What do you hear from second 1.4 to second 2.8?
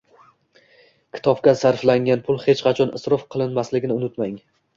sarflangan pul hech